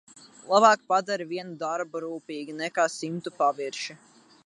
Labāk 0.51 0.85
padari 0.93 1.27
vienu 1.35 1.53
darbu 1.65 2.03
rūpīgi 2.07 2.59
nekā 2.65 2.89
simtu 2.97 3.39
pavirši. 3.43 4.01